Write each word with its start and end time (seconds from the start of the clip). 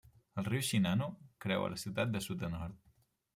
El 0.41 0.45
riu 0.45 0.63
Shinano 0.69 1.09
creua 1.45 1.69
la 1.75 1.79
ciutat 1.83 2.17
de 2.17 2.23
sud 2.29 2.47
a 2.49 2.51
nord. 2.57 2.81